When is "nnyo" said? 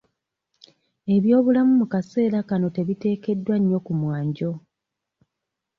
3.59-3.79